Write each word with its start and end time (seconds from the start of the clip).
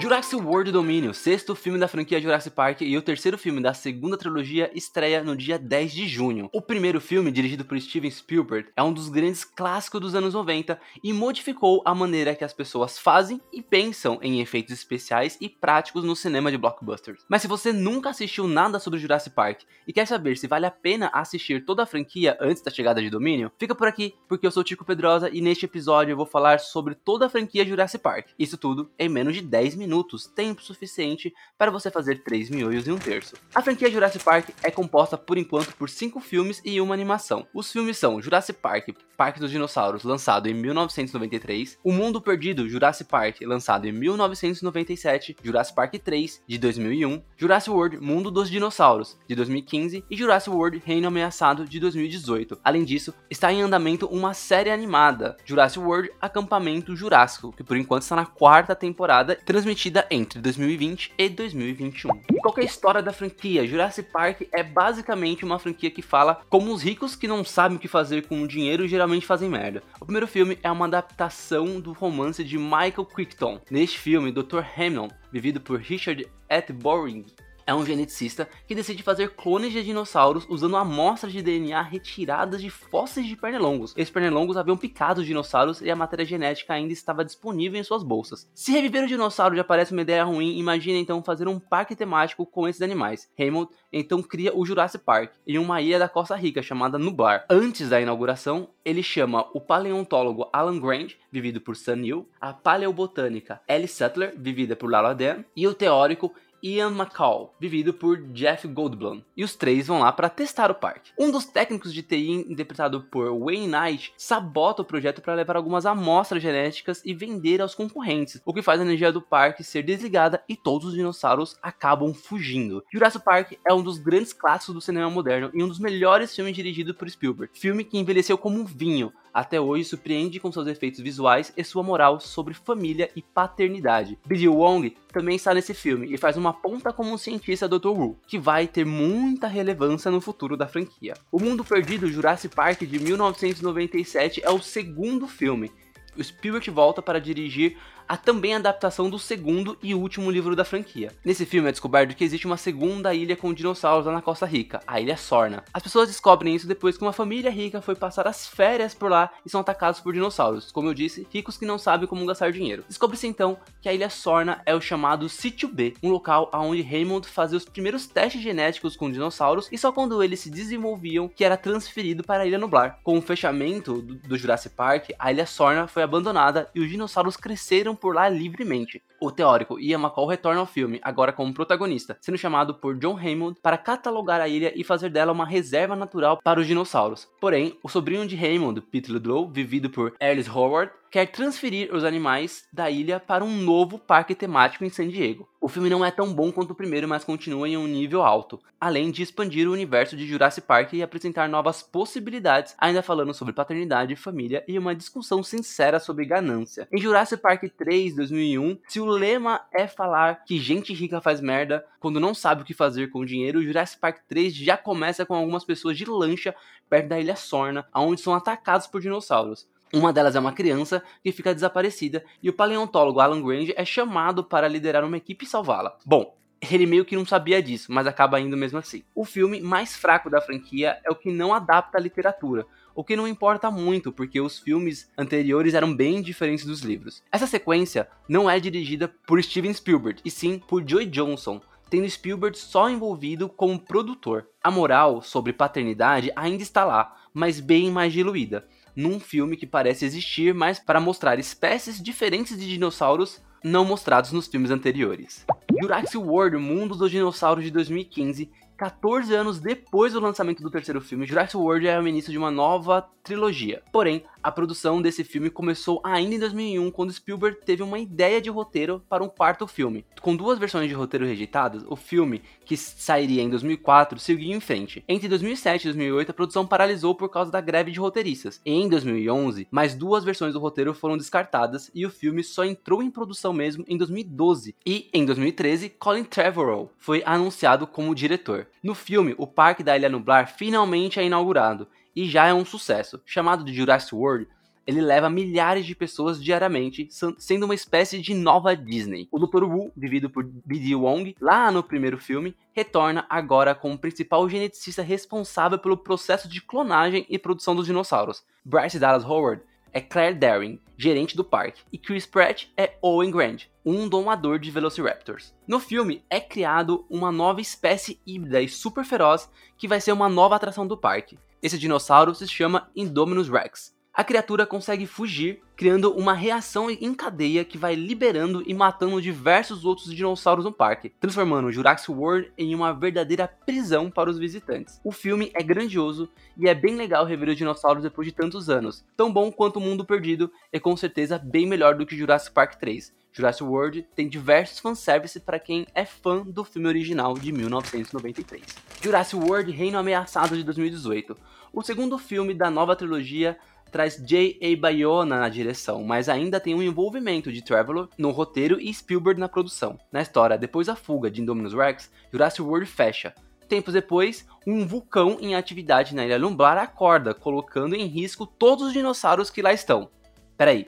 Jurassic 0.00 0.40
World 0.40 0.70
Domínio, 0.70 1.12
sexto 1.12 1.56
filme 1.56 1.76
da 1.76 1.88
franquia 1.88 2.20
Jurassic 2.20 2.54
Park 2.54 2.82
e 2.82 2.96
o 2.96 3.02
terceiro 3.02 3.36
filme 3.36 3.60
da 3.60 3.74
segunda 3.74 4.16
trilogia, 4.16 4.70
estreia 4.72 5.24
no 5.24 5.36
dia 5.36 5.58
10 5.58 5.92
de 5.92 6.06
junho. 6.06 6.48
O 6.52 6.62
primeiro 6.62 7.00
filme, 7.00 7.32
dirigido 7.32 7.64
por 7.64 7.78
Steven 7.80 8.08
Spielberg, 8.08 8.68
é 8.76 8.82
um 8.82 8.92
dos 8.92 9.08
grandes 9.08 9.42
clássicos 9.42 10.00
dos 10.00 10.14
anos 10.14 10.34
90 10.34 10.80
e 11.02 11.12
modificou 11.12 11.82
a 11.84 11.96
maneira 11.96 12.36
que 12.36 12.44
as 12.44 12.52
pessoas 12.52 12.96
fazem 12.96 13.40
e 13.52 13.60
pensam 13.60 14.20
em 14.22 14.40
efeitos 14.40 14.72
especiais 14.72 15.36
e 15.40 15.48
práticos 15.48 16.04
no 16.04 16.14
cinema 16.14 16.52
de 16.52 16.58
blockbusters. 16.58 17.24
Mas 17.28 17.42
se 17.42 17.48
você 17.48 17.72
nunca 17.72 18.10
assistiu 18.10 18.46
nada 18.46 18.78
sobre 18.78 19.00
Jurassic 19.00 19.34
Park 19.34 19.62
e 19.84 19.92
quer 19.92 20.06
saber 20.06 20.38
se 20.38 20.46
vale 20.46 20.64
a 20.64 20.70
pena 20.70 21.10
assistir 21.12 21.64
toda 21.64 21.82
a 21.82 21.86
franquia 21.86 22.38
antes 22.40 22.62
da 22.62 22.70
chegada 22.70 23.02
de 23.02 23.10
Domínio, 23.10 23.50
fica 23.58 23.74
por 23.74 23.88
aqui, 23.88 24.14
porque 24.28 24.46
eu 24.46 24.52
sou 24.52 24.62
Tico 24.62 24.84
Pedrosa 24.84 25.28
e 25.28 25.40
neste 25.40 25.64
episódio 25.64 26.12
eu 26.12 26.16
vou 26.16 26.26
falar 26.26 26.60
sobre 26.60 26.94
toda 26.94 27.26
a 27.26 27.28
franquia 27.28 27.66
Jurassic 27.66 28.00
Park. 28.00 28.28
Isso 28.38 28.56
tudo 28.56 28.88
em 28.96 29.08
menos 29.08 29.34
de 29.34 29.42
10 29.42 29.74
minutos 29.74 29.87
minutos, 29.88 30.26
tempo 30.26 30.62
suficiente 30.62 31.32
para 31.56 31.70
você 31.70 31.90
fazer 31.90 32.22
3 32.22 32.50
miolhos 32.50 32.86
e 32.86 32.92
um 32.92 32.98
terço. 32.98 33.36
A 33.54 33.62
franquia 33.62 33.90
Jurassic 33.90 34.22
Park 34.22 34.50
é 34.62 34.70
composta 34.70 35.16
por 35.16 35.38
enquanto 35.38 35.74
por 35.74 35.88
5 35.88 36.20
filmes 36.20 36.60
e 36.62 36.78
uma 36.78 36.94
animação. 36.94 37.46
Os 37.54 37.72
filmes 37.72 37.96
são 37.96 38.20
Jurassic 38.20 38.60
Park, 38.60 38.90
Parque 39.16 39.40
dos 39.40 39.50
Dinossauros, 39.50 40.04
lançado 40.04 40.46
em 40.46 40.54
1993, 40.54 41.78
O 41.82 41.92
Mundo 41.92 42.20
Perdido, 42.20 42.68
Jurassic 42.68 43.10
Park, 43.10 43.40
lançado 43.42 43.86
em 43.86 43.92
1997, 43.92 45.36
Jurassic 45.42 45.74
Park 45.74 45.94
3, 45.94 46.42
de 46.46 46.58
2001, 46.58 47.22
Jurassic 47.36 47.70
World, 47.70 47.98
Mundo 47.98 48.30
dos 48.30 48.48
Dinossauros, 48.48 49.18
de 49.26 49.34
2015 49.34 50.04
e 50.08 50.16
Jurassic 50.16 50.54
World, 50.54 50.82
Reino 50.84 51.08
Ameaçado, 51.08 51.64
de 51.64 51.80
2018. 51.80 52.60
Além 52.62 52.84
disso, 52.84 53.12
está 53.28 53.52
em 53.52 53.62
andamento 53.62 54.06
uma 54.06 54.34
série 54.34 54.70
animada, 54.70 55.36
Jurassic 55.44 55.84
World 55.84 56.10
Acampamento 56.20 56.94
Jurássico, 56.94 57.52
que 57.52 57.64
por 57.64 57.76
enquanto 57.76 58.02
está 58.02 58.14
na 58.14 58.26
quarta 58.26 58.76
temporada, 58.76 59.34
transmitida 59.34 59.77
transmitida 59.78 60.06
entre 60.10 60.40
2020 60.40 61.12
e 61.16 61.28
2021. 61.28 62.10
E 62.32 62.40
qual 62.40 62.54
é 62.58 62.62
a 62.62 62.64
história 62.64 63.00
da 63.00 63.12
franquia? 63.12 63.66
Jurassic 63.66 64.10
Park 64.10 64.42
é 64.52 64.62
basicamente 64.62 65.44
uma 65.44 65.58
franquia 65.58 65.90
que 65.90 66.02
fala 66.02 66.40
como 66.48 66.72
os 66.72 66.82
ricos 66.82 67.14
que 67.14 67.28
não 67.28 67.44
sabem 67.44 67.76
o 67.76 67.80
que 67.80 67.86
fazer 67.86 68.26
com 68.26 68.42
o 68.42 68.48
dinheiro 68.48 68.88
geralmente 68.88 69.24
fazem 69.24 69.48
merda. 69.48 69.82
O 70.00 70.04
primeiro 70.04 70.26
filme 70.26 70.58
é 70.62 70.70
uma 70.70 70.86
adaptação 70.86 71.80
do 71.80 71.92
romance 71.92 72.42
de 72.42 72.58
Michael 72.58 73.04
Crichton. 73.04 73.60
Neste 73.70 73.98
filme, 73.98 74.32
Dr. 74.32 74.62
Hamilton, 74.76 75.10
vivido 75.32 75.60
por 75.60 75.78
Richard 75.78 76.26
Attenborough, 76.48 77.24
é 77.68 77.74
um 77.74 77.84
geneticista 77.84 78.48
que 78.66 78.74
decide 78.74 79.02
fazer 79.02 79.34
clones 79.34 79.74
de 79.74 79.84
dinossauros 79.84 80.46
usando 80.48 80.78
amostras 80.78 81.34
de 81.34 81.42
DNA 81.42 81.82
retiradas 81.82 82.62
de 82.62 82.70
fósseis 82.70 83.26
de 83.26 83.36
pernilongos. 83.36 83.92
Esses 83.94 84.10
pernilongos 84.10 84.56
haviam 84.56 84.74
picado 84.74 85.20
os 85.20 85.26
dinossauros 85.26 85.82
e 85.82 85.90
a 85.90 85.94
matéria 85.94 86.24
genética 86.24 86.72
ainda 86.72 86.94
estava 86.94 87.22
disponível 87.22 87.78
em 87.78 87.84
suas 87.84 88.02
bolsas. 88.02 88.50
Se 88.54 88.72
reviver 88.72 89.04
o 89.04 89.06
dinossauro 89.06 89.54
já 89.54 89.62
parece 89.62 89.92
uma 89.92 90.00
ideia 90.00 90.24
ruim, 90.24 90.58
imagine 90.58 90.98
então 90.98 91.22
fazer 91.22 91.46
um 91.46 91.60
parque 91.60 91.94
temático 91.94 92.46
com 92.46 92.66
esses 92.66 92.80
animais. 92.80 93.28
Raymond 93.38 93.68
então 93.92 94.22
cria 94.22 94.56
o 94.56 94.64
Jurassic 94.64 95.04
Park 95.04 95.32
em 95.46 95.58
uma 95.58 95.82
ilha 95.82 95.98
da 95.98 96.08
Costa 96.08 96.36
Rica 96.36 96.62
chamada 96.62 96.96
Nublar. 96.96 97.44
Antes 97.50 97.90
da 97.90 98.00
inauguração, 98.00 98.70
ele 98.82 99.02
chama 99.02 99.46
o 99.52 99.60
paleontólogo 99.60 100.48
Alan 100.54 100.80
Grant, 100.80 101.12
vivido 101.30 101.60
por 101.60 101.76
Sam 101.76 101.96
Neill, 101.96 102.26
a 102.40 102.54
paleobotânica 102.54 103.60
Ellie 103.68 103.86
Sutler, 103.86 104.32
vivida 104.38 104.74
por 104.74 104.90
Lala 104.90 105.14
Dan, 105.14 105.44
e 105.54 105.66
o 105.66 105.74
teórico 105.74 106.32
Ian 106.62 106.90
McCall, 106.90 107.54
vivido 107.58 107.92
por 107.92 108.20
Jeff 108.32 108.66
Goldblum, 108.66 109.22
e 109.36 109.44
os 109.44 109.54
três 109.54 109.86
vão 109.86 110.00
lá 110.00 110.12
para 110.12 110.28
testar 110.28 110.70
o 110.70 110.74
parque. 110.74 111.12
Um 111.18 111.30
dos 111.30 111.44
técnicos 111.44 111.92
de 111.92 112.02
TI, 112.02 112.46
interpretado 112.48 113.02
por 113.02 113.36
Wayne 113.38 113.68
Knight, 113.68 114.12
sabota 114.16 114.82
o 114.82 114.84
projeto 114.84 115.22
para 115.22 115.34
levar 115.34 115.56
algumas 115.56 115.86
amostras 115.86 116.42
genéticas 116.42 117.02
e 117.04 117.14
vender 117.14 117.60
aos 117.60 117.74
concorrentes, 117.74 118.40
o 118.44 118.52
que 118.52 118.62
faz 118.62 118.80
a 118.80 118.84
energia 118.84 119.12
do 119.12 119.22
parque 119.22 119.64
ser 119.64 119.82
desligada 119.82 120.42
e 120.48 120.56
todos 120.56 120.88
os 120.88 120.94
dinossauros 120.94 121.56
acabam 121.62 122.12
fugindo. 122.12 122.84
Jurassic 122.92 123.24
Park 123.24 123.52
é 123.66 123.72
um 123.72 123.82
dos 123.82 123.98
grandes 123.98 124.32
clássicos 124.32 124.74
do 124.74 124.80
cinema 124.80 125.10
moderno 125.10 125.50
e 125.54 125.62
um 125.62 125.68
dos 125.68 125.78
melhores 125.78 126.34
filmes 126.34 126.54
dirigidos 126.54 126.96
por 126.96 127.08
Spielberg, 127.08 127.58
filme 127.58 127.84
que 127.84 127.98
envelheceu 127.98 128.36
como 128.36 128.60
um 128.60 128.64
vinho, 128.64 129.12
até 129.32 129.60
hoje 129.60 129.84
surpreende 129.84 130.40
com 130.40 130.50
seus 130.50 130.66
efeitos 130.66 131.00
visuais 131.00 131.52
e 131.56 131.64
sua 131.64 131.82
moral 131.82 132.20
sobre 132.20 132.54
família 132.54 133.10
e 133.14 133.22
paternidade. 133.22 134.18
Billy 134.26 134.48
Wong 134.48 134.96
também 135.12 135.36
está 135.36 135.54
nesse 135.54 135.74
filme 135.74 136.12
e 136.12 136.18
faz 136.18 136.36
uma 136.36 136.52
ponta 136.52 136.92
como 136.92 137.12
um 137.12 137.18
cientista 137.18 137.68
Dr. 137.68 137.88
Wu, 137.88 138.18
que 138.26 138.38
vai 138.38 138.66
ter 138.66 138.84
muita 138.84 139.46
relevância 139.46 140.10
no 140.10 140.20
futuro 140.20 140.56
da 140.56 140.68
franquia. 140.68 141.14
O 141.30 141.40
Mundo 141.40 141.64
Perdido 141.64 142.10
Jurassic 142.10 142.54
Park 142.54 142.82
de 142.82 142.98
1997 142.98 144.42
é 144.44 144.50
o 144.50 144.60
segundo 144.60 145.26
filme. 145.26 145.70
O 146.18 146.24
Spielberg 146.24 146.68
volta 146.68 147.00
para 147.00 147.20
dirigir 147.20 147.76
a 148.08 148.16
também 148.16 148.54
adaptação 148.54 149.10
do 149.10 149.18
segundo 149.18 149.76
e 149.82 149.94
último 149.94 150.30
livro 150.30 150.56
da 150.56 150.64
franquia. 150.64 151.12
Nesse 151.22 151.44
filme 151.44 151.68
é 151.68 151.72
descoberto 151.72 152.16
que 152.16 152.24
existe 152.24 152.46
uma 152.46 152.56
segunda 152.56 153.14
ilha 153.14 153.36
com 153.36 153.52
dinossauros 153.52 154.06
lá 154.06 154.12
na 154.12 154.22
Costa 154.22 154.46
Rica, 154.46 154.80
a 154.86 154.98
Ilha 154.98 155.16
Sorna. 155.16 155.62
As 155.72 155.82
pessoas 155.82 156.08
descobrem 156.08 156.54
isso 156.54 156.66
depois 156.66 156.96
que 156.96 157.04
uma 157.04 157.12
família 157.12 157.50
rica 157.50 157.82
foi 157.82 157.94
passar 157.94 158.26
as 158.26 158.48
férias 158.48 158.94
por 158.94 159.10
lá 159.10 159.30
e 159.44 159.50
são 159.50 159.60
atacados 159.60 160.00
por 160.00 160.14
dinossauros, 160.14 160.72
como 160.72 160.88
eu 160.88 160.94
disse, 160.94 161.26
ricos 161.30 161.58
que 161.58 161.66
não 161.66 161.78
sabem 161.78 162.08
como 162.08 162.24
gastar 162.24 162.50
dinheiro. 162.50 162.84
Descobre-se 162.88 163.26
então 163.26 163.58
que 163.80 163.88
a 163.88 163.92
Ilha 163.92 164.08
Sorna 164.08 164.62
é 164.64 164.74
o 164.74 164.80
chamado 164.80 165.28
Sítio 165.28 165.68
B, 165.68 165.94
um 166.02 166.10
local 166.10 166.50
onde 166.54 166.80
Raymond 166.80 167.28
fazia 167.28 167.58
os 167.58 167.64
primeiros 167.66 168.06
testes 168.06 168.42
genéticos 168.42 168.96
com 168.96 169.10
dinossauros 169.10 169.68
e 169.70 169.76
só 169.76 169.92
quando 169.92 170.22
eles 170.22 170.40
se 170.40 170.50
desenvolviam 170.50 171.28
que 171.28 171.44
era 171.44 171.58
transferido 171.58 172.24
para 172.24 172.44
a 172.44 172.46
Ilha 172.46 172.58
Nublar. 172.58 172.98
Com 173.04 173.18
o 173.18 173.22
fechamento 173.22 174.00
do, 174.00 174.14
do 174.14 174.38
Jurassic 174.38 174.74
Park, 174.74 175.10
a 175.18 175.30
Ilha 175.30 175.44
Sorna 175.44 175.86
foi 175.86 176.02
abandonada 176.08 176.68
e 176.74 176.80
os 176.80 176.88
dinossauros 176.90 177.36
cresceram 177.36 177.94
por 177.94 178.14
lá 178.14 178.28
livremente. 178.28 179.02
O 179.20 179.32
teórico 179.32 179.80
Ian 179.80 179.98
McCall 179.98 180.28
retorna 180.28 180.60
ao 180.60 180.66
filme, 180.66 181.00
agora 181.02 181.32
como 181.32 181.52
protagonista, 181.52 182.16
sendo 182.20 182.38
chamado 182.38 182.74
por 182.74 182.96
John 182.96 183.14
Raymond 183.14 183.58
para 183.60 183.76
catalogar 183.76 184.40
a 184.40 184.46
ilha 184.46 184.72
e 184.76 184.84
fazer 184.84 185.10
dela 185.10 185.32
uma 185.32 185.44
reserva 185.44 185.96
natural 185.96 186.38
para 186.42 186.60
os 186.60 186.66
dinossauros. 186.68 187.28
Porém, 187.40 187.76
o 187.82 187.88
sobrinho 187.88 188.28
de 188.28 188.36
Raymond, 188.36 188.80
Pete 188.80 189.10
Ludlow, 189.10 189.50
vivido 189.50 189.90
por 189.90 190.14
Alice 190.20 190.48
Howard, 190.48 190.92
quer 191.10 191.26
transferir 191.26 191.94
os 191.94 192.04
animais 192.04 192.66
da 192.72 192.90
ilha 192.90 193.18
para 193.18 193.44
um 193.44 193.56
novo 193.56 193.98
parque 193.98 194.34
temático 194.34 194.84
em 194.84 194.90
San 194.90 195.08
Diego. 195.08 195.48
O 195.60 195.68
filme 195.68 195.90
não 195.90 196.04
é 196.04 196.10
tão 196.10 196.32
bom 196.32 196.52
quanto 196.52 196.70
o 196.70 196.74
primeiro, 196.74 197.08
mas 197.08 197.24
continua 197.24 197.68
em 197.68 197.76
um 197.76 197.86
nível 197.86 198.22
alto, 198.22 198.60
além 198.80 199.10
de 199.10 199.22
expandir 199.22 199.68
o 199.68 199.72
universo 199.72 200.16
de 200.16 200.26
Jurassic 200.26 200.66
Park 200.66 200.92
e 200.92 201.02
apresentar 201.02 201.48
novas 201.48 201.82
possibilidades, 201.82 202.76
ainda 202.78 203.02
falando 203.02 203.34
sobre 203.34 203.52
paternidade, 203.52 204.14
família 204.14 204.62
e 204.68 204.78
uma 204.78 204.94
discussão 204.94 205.42
sincera 205.42 205.98
sobre 205.98 206.24
ganância. 206.24 206.86
Em 206.92 206.98
Jurassic 206.98 207.42
Park 207.42 207.64
3, 207.76 208.14
2001, 208.14 208.78
se 208.86 209.00
o 209.00 209.04
lema 209.08 209.60
é 209.72 209.86
falar 209.86 210.44
que 210.44 210.60
gente 210.60 210.92
rica 210.94 211.20
faz 211.20 211.40
merda 211.40 211.84
quando 211.98 212.20
não 212.20 212.32
sabe 212.34 212.62
o 212.62 212.64
que 212.64 212.74
fazer 212.74 213.10
com 213.10 213.20
o 213.20 213.26
dinheiro, 213.26 213.62
Jurassic 213.62 214.00
Park 214.00 214.18
3 214.28 214.54
já 214.54 214.76
começa 214.76 215.26
com 215.26 215.34
algumas 215.34 215.64
pessoas 215.64 215.96
de 215.96 216.04
lancha 216.04 216.54
perto 216.88 217.08
da 217.08 217.18
ilha 217.18 217.34
Sorna, 217.34 217.86
onde 217.94 218.20
são 218.20 218.34
atacados 218.34 218.86
por 218.86 219.00
dinossauros. 219.00 219.68
Uma 219.92 220.12
delas 220.12 220.36
é 220.36 220.40
uma 220.40 220.52
criança 220.52 221.02
que 221.22 221.32
fica 221.32 221.54
desaparecida 221.54 222.24
e 222.42 222.50
o 222.50 222.52
paleontólogo 222.52 223.20
Alan 223.20 223.42
Grange 223.42 223.74
é 223.76 223.84
chamado 223.84 224.44
para 224.44 224.68
liderar 224.68 225.04
uma 225.04 225.16
equipe 225.16 225.44
e 225.44 225.48
salvá-la. 225.48 225.96
Bom, 226.04 226.36
ele 226.60 226.86
meio 226.86 227.04
que 227.04 227.16
não 227.16 227.24
sabia 227.24 227.62
disso, 227.62 227.92
mas 227.92 228.06
acaba 228.06 228.40
indo 228.40 228.56
mesmo 228.56 228.78
assim. 228.78 229.04
O 229.14 229.24
filme 229.24 229.60
mais 229.60 229.96
fraco 229.96 230.28
da 230.28 230.40
franquia 230.40 230.98
é 231.04 231.10
o 231.10 231.14
que 231.14 231.30
não 231.30 231.54
adapta 231.54 231.98
a 231.98 232.00
literatura, 232.00 232.66
o 232.94 233.04
que 233.04 233.16
não 233.16 233.28
importa 233.28 233.70
muito, 233.70 234.12
porque 234.12 234.40
os 234.40 234.58
filmes 234.58 235.10
anteriores 235.16 235.74
eram 235.74 235.94
bem 235.94 236.20
diferentes 236.20 236.64
dos 236.64 236.80
livros. 236.80 237.22
Essa 237.30 237.46
sequência 237.46 238.08
não 238.28 238.50
é 238.50 238.58
dirigida 238.58 239.08
por 239.26 239.42
Steven 239.42 239.72
Spielberg, 239.72 240.20
e 240.24 240.30
sim 240.30 240.58
por 240.58 240.82
Joy 240.86 241.06
Johnson, 241.06 241.60
tendo 241.88 242.10
Spielberg 242.10 242.58
só 242.58 242.90
envolvido 242.90 243.48
como 243.48 243.78
produtor. 243.78 244.48
A 244.62 244.70
moral 244.70 245.22
sobre 245.22 245.52
paternidade 245.52 246.32
ainda 246.34 246.62
está 246.62 246.84
lá, 246.84 247.16
mas 247.32 247.60
bem 247.60 247.90
mais 247.90 248.12
diluída 248.12 248.66
num 248.98 249.20
filme 249.20 249.56
que 249.56 249.64
parece 249.64 250.04
existir, 250.04 250.52
mas 250.52 250.80
para 250.80 250.98
mostrar 250.98 251.38
espécies 251.38 252.02
diferentes 252.02 252.58
de 252.58 252.66
dinossauros 252.66 253.40
não 253.62 253.84
mostrados 253.84 254.32
nos 254.32 254.46
filmes 254.46 254.70
anteriores. 254.70 255.44
Jurassic 255.80 256.16
World 256.16 256.56
Mundo 256.56 256.94
dos 256.94 257.10
Dinossauros 257.10 257.64
de 257.64 257.70
2015 257.70 258.50
14 258.78 259.34
anos 259.34 259.58
depois 259.58 260.12
do 260.12 260.20
lançamento 260.20 260.62
do 260.62 260.70
terceiro 260.70 261.00
filme, 261.00 261.26
Jurassic 261.26 261.56
World 261.56 261.88
é 261.88 261.98
o 261.98 262.06
início 262.06 262.30
de 262.30 262.38
uma 262.38 262.48
nova 262.48 263.04
trilogia. 263.24 263.82
Porém, 263.92 264.22
a 264.40 264.52
produção 264.52 265.02
desse 265.02 265.24
filme 265.24 265.50
começou 265.50 266.00
ainda 266.04 266.36
em 266.36 266.38
2001, 266.38 266.90
quando 266.92 267.12
Spielberg 267.12 267.58
teve 267.66 267.82
uma 267.82 267.98
ideia 267.98 268.40
de 268.40 268.48
roteiro 268.48 269.02
para 269.08 269.22
um 269.22 269.28
quarto 269.28 269.66
filme. 269.66 270.06
Com 270.22 270.36
duas 270.36 270.60
versões 270.60 270.88
de 270.88 270.94
roteiro 270.94 271.26
rejeitadas, 271.26 271.84
o 271.88 271.96
filme, 271.96 272.40
que 272.64 272.76
sairia 272.76 273.42
em 273.42 273.50
2004, 273.50 274.18
seguiu 274.20 274.56
em 274.56 274.60
frente. 274.60 275.04
Entre 275.08 275.28
2007 275.28 275.82
e 275.82 275.84
2008, 275.92 276.30
a 276.30 276.34
produção 276.34 276.66
paralisou 276.66 277.16
por 277.16 277.28
causa 277.28 277.50
da 277.50 277.60
greve 277.60 277.90
de 277.90 277.98
roteiristas. 277.98 278.60
E 278.64 278.72
em 278.72 278.88
2011, 278.88 279.66
mais 279.72 279.94
duas 279.96 280.22
versões 280.22 280.54
do 280.54 280.60
roteiro 280.60 280.94
foram 280.94 281.18
descartadas 281.18 281.90
e 281.92 282.06
o 282.06 282.10
filme 282.10 282.44
só 282.44 282.64
entrou 282.64 283.02
em 283.02 283.10
produção 283.10 283.52
mesmo 283.52 283.84
em 283.88 283.96
2012. 283.98 284.76
E 284.86 285.10
em 285.12 285.26
2013, 285.26 285.90
Colin 285.90 286.24
Trevorrow 286.24 286.92
foi 286.96 287.24
anunciado 287.26 287.86
como 287.86 288.14
diretor. 288.14 288.67
No 288.82 288.94
filme, 288.94 289.34
o 289.38 289.46
Parque 289.46 289.82
da 289.82 289.96
Ilha 289.96 290.08
Nublar 290.08 290.48
finalmente 290.48 291.18
é 291.18 291.24
inaugurado 291.24 291.88
e 292.14 292.28
já 292.28 292.46
é 292.46 292.54
um 292.54 292.64
sucesso. 292.64 293.20
Chamado 293.24 293.64
de 293.64 293.72
Jurassic 293.72 294.14
World, 294.14 294.48
ele 294.88 295.02
leva 295.02 295.28
milhares 295.28 295.84
de 295.84 295.94
pessoas 295.94 296.42
diariamente, 296.42 297.08
sendo 297.36 297.64
uma 297.64 297.74
espécie 297.74 298.18
de 298.18 298.32
nova 298.32 298.74
Disney. 298.74 299.28
O 299.30 299.38
Dr. 299.38 299.64
Wu, 299.64 299.92
vivido 299.94 300.30
por 300.30 300.42
B.D. 300.42 300.94
Wong, 300.94 301.36
lá 301.38 301.70
no 301.70 301.82
primeiro 301.82 302.16
filme, 302.16 302.56
retorna 302.72 303.26
agora 303.28 303.74
como 303.74 303.98
principal 303.98 304.48
geneticista 304.48 305.02
responsável 305.02 305.78
pelo 305.78 305.98
processo 305.98 306.48
de 306.48 306.62
clonagem 306.62 307.26
e 307.28 307.38
produção 307.38 307.76
dos 307.76 307.84
dinossauros. 307.84 308.42
Bryce 308.64 308.98
Dallas 308.98 309.24
Howard 309.24 309.62
é 309.92 310.00
Claire 310.00 310.34
Daring, 310.34 310.80
gerente 310.96 311.36
do 311.36 311.44
parque, 311.44 311.82
e 311.92 311.98
Chris 311.98 312.26
Pratt 312.26 312.66
é 312.76 312.96
Owen 313.02 313.30
Grant, 313.30 313.64
um 313.84 314.08
domador 314.08 314.58
de 314.58 314.70
Velociraptors. 314.70 315.54
No 315.66 315.80
filme 315.80 316.24
é 316.28 316.40
criado 316.40 317.06
uma 317.10 317.32
nova 317.32 317.60
espécie 317.60 318.20
híbrida 318.26 318.60
e 318.60 318.68
super 318.68 319.04
feroz 319.04 319.50
que 319.76 319.88
vai 319.88 320.00
ser 320.00 320.12
uma 320.12 320.28
nova 320.28 320.56
atração 320.56 320.86
do 320.86 320.96
parque. 320.96 321.38
Esse 321.62 321.78
dinossauro 321.78 322.34
se 322.34 322.46
chama 322.46 322.90
Indominus 322.94 323.48
Rex 323.48 323.97
a 324.18 324.24
criatura 324.24 324.66
consegue 324.66 325.06
fugir, 325.06 325.62
criando 325.76 326.12
uma 326.12 326.32
reação 326.32 326.90
em 326.90 327.14
cadeia 327.14 327.64
que 327.64 327.78
vai 327.78 327.94
liberando 327.94 328.64
e 328.66 328.74
matando 328.74 329.22
diversos 329.22 329.84
outros 329.84 330.12
dinossauros 330.12 330.64
no 330.64 330.72
parque, 330.72 331.10
transformando 331.20 331.70
Jurassic 331.70 332.10
World 332.10 332.52
em 332.58 332.74
uma 332.74 332.92
verdadeira 332.92 333.46
prisão 333.46 334.10
para 334.10 334.28
os 334.28 334.36
visitantes. 334.36 335.00
O 335.04 335.12
filme 335.12 335.52
é 335.54 335.62
grandioso 335.62 336.28
e 336.56 336.68
é 336.68 336.74
bem 336.74 336.96
legal 336.96 337.24
rever 337.24 337.50
os 337.50 337.56
dinossauros 337.56 338.02
depois 338.02 338.26
de 338.26 338.34
tantos 338.34 338.68
anos, 338.68 339.04
tão 339.16 339.32
bom 339.32 339.52
quanto 339.52 339.76
O 339.76 339.80
Mundo 339.80 340.04
Perdido 340.04 340.50
e 340.72 340.80
com 340.80 340.96
certeza 340.96 341.38
bem 341.38 341.64
melhor 341.64 341.94
do 341.94 342.04
que 342.04 342.18
Jurassic 342.18 342.52
Park 342.52 342.74
3. 342.74 343.16
Jurassic 343.30 343.62
World 343.62 344.04
tem 344.16 344.28
diversos 344.28 344.80
fanservice 344.80 345.38
para 345.38 345.60
quem 345.60 345.86
é 345.94 346.04
fã 346.04 346.42
do 346.42 346.64
filme 346.64 346.88
original 346.88 347.34
de 347.34 347.52
1993. 347.52 348.64
Jurassic 349.00 349.36
World 349.36 349.70
Reino 349.70 349.96
Ameaçado 349.96 350.56
de 350.56 350.64
2018. 350.64 351.36
O 351.72 351.82
segundo 351.82 352.18
filme 352.18 352.52
da 352.52 352.68
nova 352.68 352.96
trilogia 352.96 353.56
traz 353.90 354.16
J.A. 354.16 354.76
Bayona 354.76 355.38
na 355.38 355.48
direção, 355.48 356.04
mas 356.04 356.28
ainda 356.28 356.60
tem 356.60 356.74
um 356.74 356.82
envolvimento 356.82 357.52
de 357.52 357.62
Traveler 357.62 358.06
no 358.16 358.30
roteiro 358.30 358.80
e 358.80 358.92
Spielberg 358.92 359.40
na 359.40 359.48
produção. 359.48 359.98
Na 360.12 360.22
história, 360.22 360.58
depois 360.58 360.86
da 360.86 360.96
fuga 360.96 361.30
de 361.30 361.40
Indominus 361.40 361.74
Rex, 361.74 362.10
Jurassic 362.32 362.62
World 362.62 362.86
fecha. 362.86 363.34
Tempos 363.68 363.92
depois, 363.92 364.46
um 364.66 364.86
vulcão 364.86 365.36
em 365.40 365.54
atividade 365.54 366.14
na 366.14 366.24
Ilha 366.24 366.38
Lumblar 366.38 366.78
acorda, 366.78 367.34
colocando 367.34 367.94
em 367.94 368.06
risco 368.06 368.46
todos 368.46 368.86
os 368.86 368.92
dinossauros 368.92 369.50
que 369.50 369.60
lá 369.60 369.72
estão. 369.72 370.08
Peraí, 370.56 370.86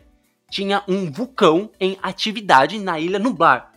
tinha 0.51 0.83
um 0.89 1.11
vulcão 1.11 1.71
em 1.79 1.97
atividade 2.03 2.79
na 2.79 2.99
Ilha 2.99 3.19
Nublar. 3.19 3.73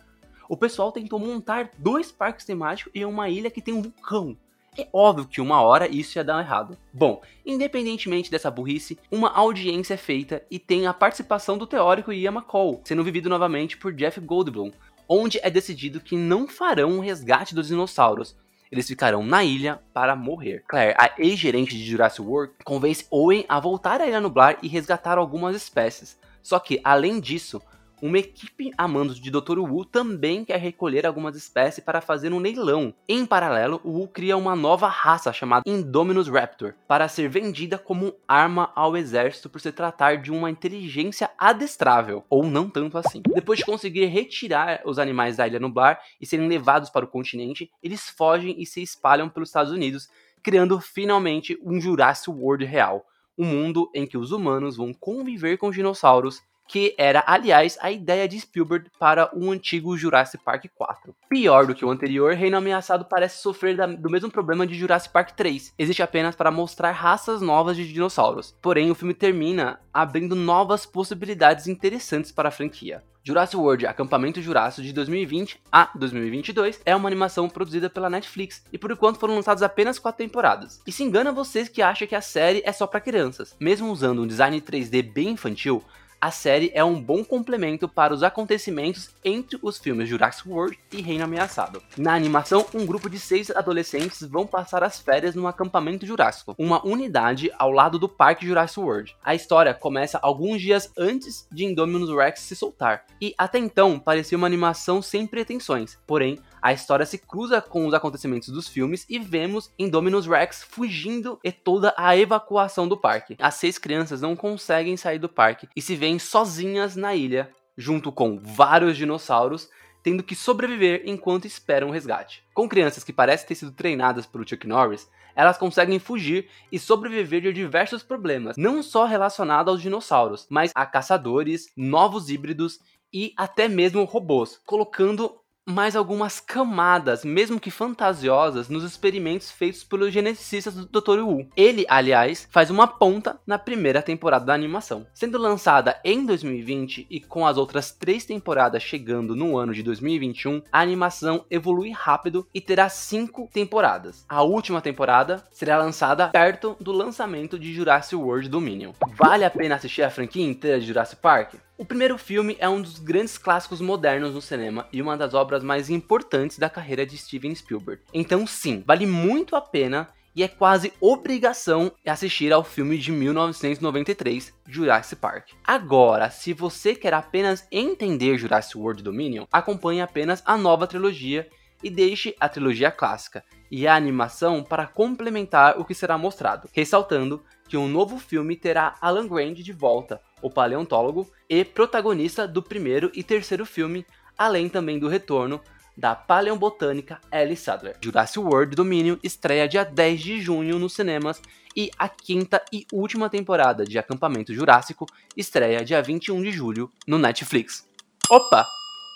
O 0.48 0.56
pessoal 0.56 0.90
tentou 0.90 1.18
montar 1.18 1.70
dois 1.78 2.10
parques 2.10 2.44
temáticos 2.44 2.92
em 2.94 3.04
uma 3.04 3.28
ilha 3.28 3.50
que 3.50 3.62
tem 3.62 3.72
um 3.72 3.82
vulcão. 3.82 4.36
É 4.76 4.88
óbvio 4.92 5.26
que 5.26 5.40
uma 5.40 5.60
hora 5.60 5.88
isso 5.88 6.18
ia 6.18 6.24
dar 6.24 6.40
errado. 6.40 6.76
Bom, 6.92 7.22
independentemente 7.46 8.30
dessa 8.30 8.50
burrice, 8.50 8.98
uma 9.10 9.30
audiência 9.30 9.94
é 9.94 9.96
feita 9.96 10.42
e 10.50 10.58
tem 10.58 10.86
a 10.86 10.92
participação 10.94 11.56
do 11.56 11.66
teórico 11.66 12.12
Ian 12.12 12.32
McCall, 12.32 12.80
sendo 12.84 13.04
vivido 13.04 13.28
novamente 13.28 13.76
por 13.76 13.92
Jeff 13.92 14.20
Goldblum, 14.20 14.72
onde 15.08 15.38
é 15.42 15.50
decidido 15.50 16.00
que 16.00 16.16
não 16.16 16.48
farão 16.48 16.90
um 16.92 17.00
resgate 17.00 17.54
dos 17.54 17.68
dinossauros, 17.68 18.36
eles 18.74 18.88
ficarão 18.88 19.24
na 19.24 19.44
ilha 19.44 19.80
para 19.92 20.16
morrer. 20.16 20.64
Claire, 20.66 20.96
a 20.98 21.12
ex-gerente 21.18 21.76
de 21.76 21.84
Jurassic 21.84 22.22
World, 22.22 22.54
convence 22.64 23.06
Owen 23.08 23.44
a 23.48 23.60
voltar 23.60 24.00
à 24.00 24.06
Ilha 24.06 24.20
Nublar 24.20 24.58
e 24.62 24.68
resgatar 24.68 25.16
algumas 25.16 25.54
espécies. 25.54 26.18
Só 26.42 26.58
que, 26.58 26.80
além 26.82 27.20
disso, 27.20 27.62
uma 28.02 28.18
equipe 28.18 28.70
a 28.76 28.86
mando 28.86 29.14
de 29.14 29.30
Dr. 29.30 29.58
Wu 29.58 29.84
também 29.84 30.44
quer 30.44 30.58
recolher 30.58 31.06
algumas 31.06 31.36
espécies 31.36 31.82
para 31.82 32.00
fazer 32.00 32.32
um 32.32 32.38
leilão. 32.38 32.94
Em 33.08 33.24
paralelo, 33.24 33.80
Wu 33.84 34.08
cria 34.08 34.36
uma 34.36 34.54
nova 34.54 34.88
raça 34.88 35.32
chamada 35.32 35.62
Indominus 35.66 36.28
Raptor 36.28 36.74
para 36.86 37.08
ser 37.08 37.28
vendida 37.28 37.78
como 37.78 38.14
arma 38.26 38.70
ao 38.74 38.96
exército 38.96 39.48
por 39.48 39.60
se 39.60 39.72
tratar 39.72 40.18
de 40.18 40.30
uma 40.30 40.50
inteligência 40.50 41.30
adestrável, 41.38 42.24
ou 42.28 42.44
não 42.44 42.68
tanto 42.68 42.98
assim. 42.98 43.22
Depois 43.34 43.58
de 43.58 43.64
conseguir 43.64 44.06
retirar 44.06 44.82
os 44.84 44.98
animais 44.98 45.36
da 45.36 45.46
ilha 45.46 45.60
nublar 45.60 46.00
e 46.20 46.26
serem 46.26 46.48
levados 46.48 46.90
para 46.90 47.04
o 47.04 47.08
continente, 47.08 47.70
eles 47.82 48.08
fogem 48.08 48.54
e 48.58 48.66
se 48.66 48.82
espalham 48.82 49.28
pelos 49.28 49.48
Estados 49.48 49.72
Unidos, 49.72 50.08
criando 50.42 50.80
finalmente 50.80 51.58
um 51.64 51.80
Jurassic 51.80 52.30
World 52.30 52.64
real. 52.64 53.06
Um 53.36 53.46
mundo 53.46 53.90
em 53.94 54.06
que 54.06 54.16
os 54.16 54.30
humanos 54.30 54.76
vão 54.76 54.92
conviver 54.92 55.56
com 55.56 55.70
dinossauros 55.70 56.40
que 56.66 56.94
era, 56.98 57.22
aliás, 57.26 57.78
a 57.80 57.90
ideia 57.90 58.28
de 58.28 58.40
Spielberg 58.40 58.90
para 58.98 59.30
o 59.36 59.50
antigo 59.50 59.96
Jurassic 59.96 60.42
Park 60.42 60.66
4. 60.74 61.14
Pior 61.28 61.66
do 61.66 61.74
que 61.74 61.84
o 61.84 61.90
anterior, 61.90 62.34
Reino 62.34 62.56
Ameaçado 62.56 63.04
parece 63.04 63.42
sofrer 63.42 63.76
da, 63.76 63.86
do 63.86 64.10
mesmo 64.10 64.30
problema 64.30 64.66
de 64.66 64.74
Jurassic 64.74 65.12
Park 65.12 65.32
3. 65.32 65.74
Existe 65.78 66.02
apenas 66.02 66.34
para 66.34 66.50
mostrar 66.50 66.92
raças 66.92 67.40
novas 67.40 67.76
de 67.76 67.92
dinossauros. 67.92 68.56
Porém, 68.62 68.90
o 68.90 68.94
filme 68.94 69.14
termina 69.14 69.80
abrindo 69.92 70.34
novas 70.34 70.86
possibilidades 70.86 71.66
interessantes 71.66 72.32
para 72.32 72.48
a 72.48 72.52
franquia. 72.52 73.02
Jurassic 73.26 73.56
World 73.56 73.86
Acampamento 73.86 74.42
Jurássico 74.42 74.82
de 74.82 74.92
2020 74.92 75.58
a 75.72 75.88
2022 75.94 76.82
é 76.84 76.94
uma 76.94 77.08
animação 77.08 77.48
produzida 77.48 77.88
pela 77.88 78.10
Netflix 78.10 78.62
e 78.70 78.76
por 78.76 78.92
enquanto 78.92 79.18
foram 79.18 79.34
lançadas 79.34 79.62
apenas 79.62 79.98
4 79.98 80.18
temporadas. 80.18 80.82
E 80.86 80.92
se 80.92 81.02
engana 81.02 81.32
vocês 81.32 81.66
que 81.66 81.80
acham 81.80 82.06
que 82.06 82.14
a 82.14 82.20
série 82.20 82.62
é 82.66 82.70
só 82.72 82.86
para 82.86 83.00
crianças. 83.00 83.56
Mesmo 83.58 83.90
usando 83.90 84.20
um 84.20 84.26
design 84.26 84.60
3D 84.60 85.10
bem 85.10 85.30
infantil, 85.30 85.82
a 86.24 86.30
série 86.30 86.70
é 86.72 86.82
um 86.82 86.98
bom 86.98 87.22
complemento 87.22 87.86
para 87.86 88.14
os 88.14 88.22
acontecimentos 88.22 89.10
entre 89.22 89.58
os 89.60 89.76
filmes 89.76 90.08
Jurassic 90.08 90.48
World 90.48 90.78
e 90.90 91.02
Reino 91.02 91.22
Ameaçado. 91.22 91.82
Na 91.98 92.14
animação, 92.14 92.64
um 92.72 92.86
grupo 92.86 93.10
de 93.10 93.20
seis 93.20 93.50
adolescentes 93.50 94.22
vão 94.22 94.46
passar 94.46 94.82
as 94.82 94.98
férias 94.98 95.34
no 95.34 95.46
acampamento 95.46 96.06
Jurássico, 96.06 96.54
uma 96.56 96.82
unidade 96.82 97.52
ao 97.58 97.70
lado 97.70 97.98
do 97.98 98.08
Parque 98.08 98.46
Jurassic 98.46 98.80
World. 98.80 99.14
A 99.22 99.34
história 99.34 99.74
começa 99.74 100.18
alguns 100.22 100.62
dias 100.62 100.90
antes 100.96 101.46
de 101.52 101.66
Indominus 101.66 102.08
Rex 102.08 102.40
se 102.40 102.56
soltar, 102.56 103.04
e 103.20 103.34
até 103.36 103.58
então 103.58 103.98
parecia 103.98 104.38
uma 104.38 104.46
animação 104.46 105.02
sem 105.02 105.26
pretensões, 105.26 105.98
porém 106.06 106.38
a 106.64 106.72
história 106.72 107.04
se 107.04 107.18
cruza 107.18 107.60
com 107.60 107.86
os 107.86 107.92
acontecimentos 107.92 108.48
dos 108.48 108.66
filmes 108.66 109.04
e 109.06 109.18
vemos 109.18 109.70
Indominus 109.78 110.26
Rex 110.26 110.62
fugindo 110.62 111.38
e 111.44 111.52
toda 111.52 111.92
a 111.94 112.16
evacuação 112.16 112.88
do 112.88 112.96
parque. 112.96 113.36
As 113.38 113.56
seis 113.56 113.76
crianças 113.76 114.22
não 114.22 114.34
conseguem 114.34 114.96
sair 114.96 115.18
do 115.18 115.28
parque 115.28 115.68
e 115.76 115.82
se 115.82 115.94
veem 115.94 116.18
sozinhas 116.18 116.96
na 116.96 117.14
ilha, 117.14 117.50
junto 117.76 118.10
com 118.10 118.38
vários 118.38 118.96
dinossauros, 118.96 119.68
tendo 120.02 120.22
que 120.22 120.34
sobreviver 120.34 121.02
enquanto 121.04 121.46
esperam 121.46 121.88
o 121.88 121.92
resgate. 121.92 122.42
Com 122.54 122.66
crianças 122.66 123.04
que 123.04 123.12
parecem 123.12 123.46
ter 123.46 123.56
sido 123.56 123.72
treinadas 123.72 124.24
por 124.24 124.48
Chuck 124.48 124.66
Norris, 124.66 125.06
elas 125.36 125.58
conseguem 125.58 125.98
fugir 125.98 126.48
e 126.72 126.78
sobreviver 126.78 127.42
de 127.42 127.52
diversos 127.52 128.02
problemas, 128.02 128.56
não 128.56 128.82
só 128.82 129.04
relacionados 129.04 129.70
aos 129.70 129.82
dinossauros, 129.82 130.46
mas 130.48 130.72
a 130.74 130.86
caçadores, 130.86 131.70
novos 131.76 132.30
híbridos 132.30 132.80
e 133.12 133.34
até 133.36 133.68
mesmo 133.68 134.02
robôs, 134.04 134.58
colocando 134.64 135.43
mais 135.66 135.96
algumas 135.96 136.40
camadas, 136.40 137.24
mesmo 137.24 137.58
que 137.58 137.70
fantasiosas, 137.70 138.68
nos 138.68 138.84
experimentos 138.84 139.50
feitos 139.50 139.82
pelos 139.82 140.12
geneticistas 140.12 140.74
do 140.74 140.86
Dr. 140.86 141.20
Wu. 141.20 141.48
Ele, 141.56 141.86
aliás, 141.88 142.46
faz 142.50 142.70
uma 142.70 142.86
ponta 142.86 143.38
na 143.46 143.58
primeira 143.58 144.02
temporada 144.02 144.44
da 144.44 144.54
animação. 144.54 145.06
Sendo 145.14 145.38
lançada 145.38 145.98
em 146.04 146.24
2020 146.26 147.06
e 147.08 147.20
com 147.20 147.46
as 147.46 147.56
outras 147.56 147.90
três 147.90 148.24
temporadas 148.24 148.82
chegando 148.82 149.34
no 149.34 149.56
ano 149.56 149.72
de 149.72 149.82
2021, 149.82 150.62
a 150.70 150.80
animação 150.80 151.44
evolui 151.50 151.90
rápido 151.90 152.46
e 152.52 152.60
terá 152.60 152.88
cinco 152.88 153.48
temporadas. 153.52 154.24
A 154.28 154.42
última 154.42 154.82
temporada 154.82 155.42
será 155.50 155.78
lançada 155.78 156.28
perto 156.28 156.76
do 156.78 156.92
lançamento 156.92 157.58
de 157.58 157.72
Jurassic 157.72 158.16
World 158.16 158.48
Dominion. 158.48 158.92
Vale 159.16 159.44
a 159.44 159.50
pena 159.50 159.76
assistir 159.76 160.02
a 160.02 160.10
franquia 160.10 160.44
inteira 160.44 160.78
de 160.78 160.86
Jurassic 160.86 161.20
Park? 161.22 161.54
O 161.76 161.84
primeiro 161.84 162.16
filme 162.16 162.56
é 162.60 162.68
um 162.68 162.80
dos 162.80 163.00
grandes 163.00 163.36
clássicos 163.36 163.80
modernos 163.80 164.32
no 164.32 164.40
cinema 164.40 164.86
e 164.92 165.02
uma 165.02 165.16
das 165.16 165.34
obras 165.34 165.64
mais 165.64 165.90
importantes 165.90 166.56
da 166.56 166.70
carreira 166.70 167.04
de 167.04 167.18
Steven 167.18 167.52
Spielberg. 167.52 168.00
Então, 168.12 168.46
sim, 168.46 168.84
vale 168.86 169.06
muito 169.06 169.56
a 169.56 169.60
pena 169.60 170.08
e 170.36 170.44
é 170.44 170.48
quase 170.48 170.92
obrigação 171.00 171.90
assistir 172.06 172.52
ao 172.52 172.62
filme 172.62 172.96
de 172.96 173.10
1993, 173.10 174.54
Jurassic 174.68 175.20
Park. 175.20 175.48
Agora, 175.64 176.30
se 176.30 176.52
você 176.52 176.94
quer 176.94 177.12
apenas 177.12 177.66
entender 177.72 178.38
Jurassic 178.38 178.78
World 178.78 179.02
Dominion, 179.02 179.46
acompanhe 179.50 180.00
apenas 180.00 180.44
a 180.46 180.56
nova 180.56 180.86
trilogia 180.86 181.48
e 181.84 181.90
deixe 181.90 182.34
a 182.40 182.48
trilogia 182.48 182.90
clássica 182.90 183.44
e 183.70 183.86
a 183.86 183.94
animação 183.94 184.64
para 184.64 184.86
complementar 184.86 185.78
o 185.78 185.84
que 185.84 185.94
será 185.94 186.16
mostrado, 186.16 186.68
ressaltando 186.72 187.44
que 187.68 187.76
um 187.76 187.88
novo 187.88 188.18
filme 188.18 188.56
terá 188.56 188.96
Alan 189.00 189.28
Grant 189.28 189.58
de 189.58 189.72
volta, 189.72 190.20
o 190.40 190.50
paleontólogo 190.50 191.30
e 191.48 191.64
protagonista 191.64 192.48
do 192.48 192.62
primeiro 192.62 193.10
e 193.14 193.22
terceiro 193.22 193.66
filme, 193.66 194.06
além 194.36 194.68
também 194.68 194.98
do 194.98 195.08
retorno 195.08 195.60
da 195.96 196.14
paleobotânica 196.14 197.20
Ellie 197.32 197.56
Sadler. 197.56 197.96
Jurassic 198.02 198.38
World 198.38 198.74
Dominion 198.74 199.16
estreia 199.22 199.68
dia 199.68 199.84
10 199.84 200.20
de 200.20 200.40
junho 200.40 200.78
nos 200.78 200.94
cinemas 200.94 201.40
e 201.76 201.90
a 201.98 202.08
quinta 202.08 202.62
e 202.72 202.86
última 202.92 203.28
temporada 203.28 203.84
de 203.84 203.98
Acampamento 203.98 204.52
Jurássico 204.52 205.06
estreia 205.36 205.84
dia 205.84 206.02
21 206.02 206.42
de 206.42 206.50
julho 206.50 206.90
no 207.06 207.18
Netflix. 207.18 207.88
Opa! 208.30 208.66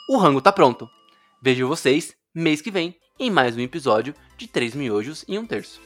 O 0.09 0.19
rango 0.19 0.41
tá 0.41 0.53
pronto. 0.53 0.89
Vejo 1.41 1.69
vocês 1.69 2.18
mês 2.35 2.61
que 2.61 2.71
vem 2.71 2.95
em 3.19 3.31
mais 3.31 3.57
um 3.57 3.61
episódio 3.61 4.15
de 4.37 4.47
3 4.47 4.75
miojos 4.75 5.25
e 5.27 5.39
um 5.39 5.47
terço. 5.47 5.81